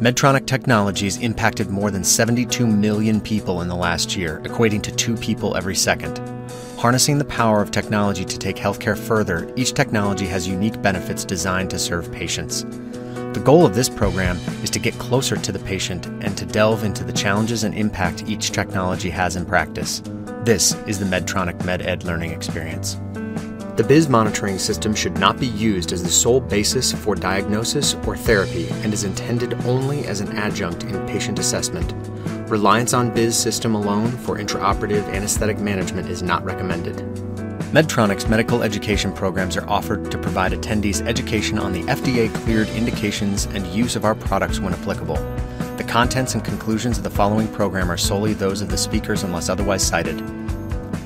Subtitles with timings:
[0.00, 5.16] Medtronic Technologies impacted more than 72 million people in the last year, equating to two
[5.16, 6.20] people every second.
[6.76, 11.70] Harnessing the power of technology to take healthcare further, each technology has unique benefits designed
[11.70, 12.64] to serve patients.
[13.32, 16.84] The goal of this program is to get closer to the patient and to delve
[16.84, 20.02] into the challenges and impact each technology has in practice.
[20.44, 22.98] This is the Medtronic MedEd learning experience.
[23.76, 28.16] The BIS monitoring system should not be used as the sole basis for diagnosis or
[28.16, 31.92] therapy and is intended only as an adjunct in patient assessment.
[32.48, 36.96] Reliance on BIS system alone for intraoperative anesthetic management is not recommended.
[37.70, 43.44] Medtronic's medical education programs are offered to provide attendees education on the FDA cleared indications
[43.44, 45.16] and use of our products when applicable.
[45.76, 49.50] The contents and conclusions of the following program are solely those of the speakers unless
[49.50, 50.24] otherwise cited.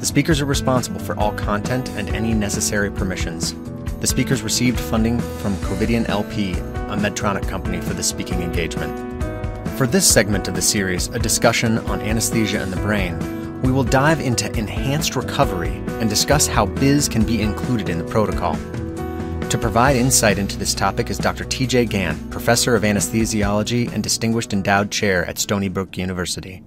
[0.00, 3.54] The speakers are responsible for all content and any necessary permissions.
[4.00, 8.96] The speakers received funding from Covidien LP, a Medtronic company, for the speaking engagement.
[9.76, 13.84] For this segment of the series, a discussion on anesthesia and the brain, we will
[13.84, 18.54] dive into enhanced recovery and discuss how BIS can be included in the protocol.
[19.50, 21.44] To provide insight into this topic is Dr.
[21.44, 21.84] T.J.
[21.84, 26.62] Gan, professor of anesthesiology and distinguished endowed chair at Stony Brook University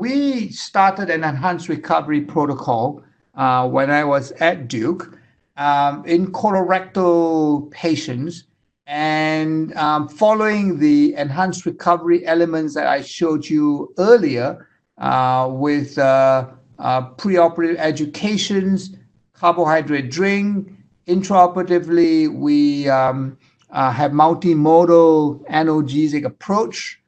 [0.00, 5.14] we started an enhanced recovery protocol uh, when I was at Duke
[5.58, 8.44] um, in colorectal patients.
[8.86, 14.66] And um, following the enhanced recovery elements that I showed you earlier
[14.98, 16.48] uh, with uh,
[16.78, 18.96] uh preoperative educations,
[19.34, 20.72] carbohydrate drink,
[21.06, 23.36] intraoperatively, we um,
[23.70, 27.00] uh, have multimodal analgesic approach.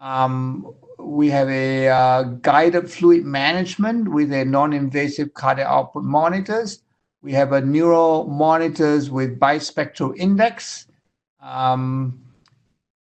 [0.00, 0.74] Um,
[1.10, 6.82] we have a uh, guided fluid management with a non-invasive cardiac output monitors.
[7.20, 10.86] We have a neural monitors with bispectral index,
[11.42, 12.18] um,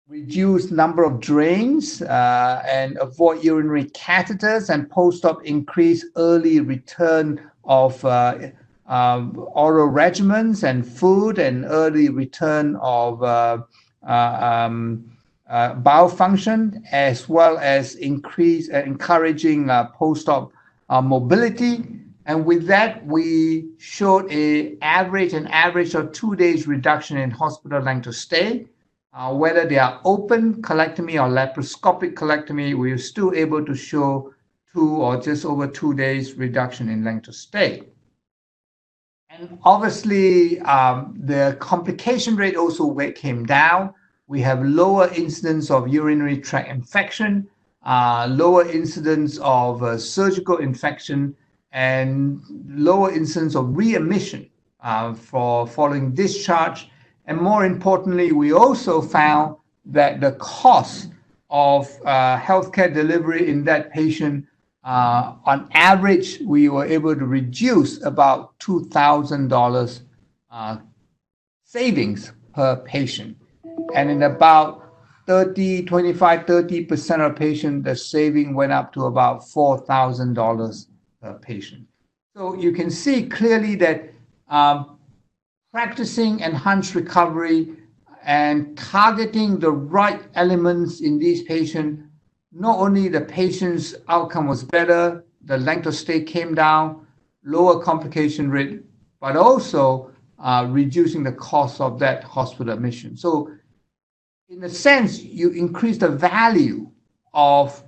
[0.08, 8.04] reduce number of drains uh, and avoid urinary catheters and post-op increase early return of
[8.04, 8.38] uh,
[8.86, 13.58] um, oral regimens and food and early return of uh,
[14.06, 15.04] uh um,
[15.50, 20.52] uh, bowel function as well as increase uh, encouraging uh, post-op
[20.88, 21.84] uh, mobility.
[22.26, 27.82] And with that, we showed a average an average of two days reduction in hospital
[27.82, 28.66] length of stay.
[29.12, 34.32] Uh, whether they are open colectomy or laparoscopic colectomy, we are still able to show
[34.72, 37.82] two or just over two days reduction in length of stay.
[39.30, 43.94] And obviously, um, the complication rate also came down
[44.30, 47.48] we have lower incidence of urinary tract infection,
[47.82, 51.34] uh, lower incidence of uh, surgical infection,
[51.72, 54.48] and lower incidence of readmission
[54.84, 56.88] uh, for following discharge.
[57.26, 61.10] And more importantly, we also found that the cost
[61.50, 64.46] of uh, healthcare delivery in that patient,
[64.84, 70.00] uh, on average, we were able to reduce about $2,000
[70.52, 70.76] uh,
[71.64, 73.36] savings per patient.
[73.94, 74.90] And in about
[75.26, 80.86] 30, 25, 30% of patients, the saving went up to about $4,000
[81.22, 81.86] per patient.
[82.36, 84.12] So you can see clearly that
[84.48, 84.98] um,
[85.72, 87.76] practicing enhanced recovery
[88.24, 92.02] and targeting the right elements in these patients,
[92.52, 97.06] not only the patient's outcome was better, the length of stay came down,
[97.44, 98.82] lower complication rate,
[99.20, 103.16] but also uh, reducing the cost of that hospital admission.
[103.16, 103.50] So
[104.50, 106.90] in a sense, you increase the value
[107.32, 107.82] of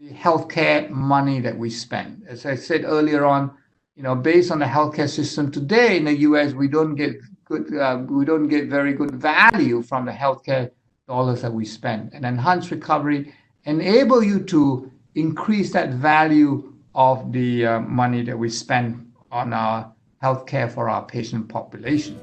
[0.00, 2.24] the healthcare money that we spend.
[2.26, 3.50] As I said earlier on,
[3.94, 7.76] you know, based on the healthcare system today in the U.S., we don't get good,
[7.76, 10.70] uh, we don't get very good value from the healthcare
[11.06, 12.10] dollars that we spend.
[12.14, 18.48] And enhanced recovery enable you to increase that value of the uh, money that we
[18.48, 19.92] spend on our
[20.22, 22.18] healthcare for our patient population.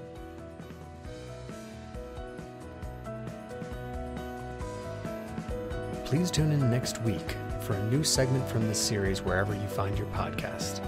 [6.05, 9.97] Please tune in next week for a new segment from this series wherever you find
[9.97, 10.79] your podcast.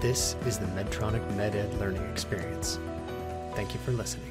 [0.00, 2.78] This is the Medtronic MedEd Learning Experience.
[3.56, 4.30] Thank you for listening.